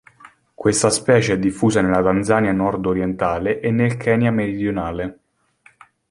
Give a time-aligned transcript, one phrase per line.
[0.55, 5.19] Questa specie è diffusa nella Tanzania nord-orientale e nel Kenya meridionale.